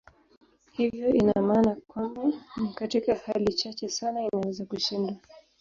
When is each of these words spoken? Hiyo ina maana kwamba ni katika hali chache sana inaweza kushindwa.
Hiyo 0.71 1.09
ina 1.13 1.41
maana 1.41 1.77
kwamba 1.87 2.23
ni 2.61 2.73
katika 2.73 3.15
hali 3.15 3.53
chache 3.53 3.89
sana 3.89 4.21
inaweza 4.31 4.65
kushindwa. 4.65 5.15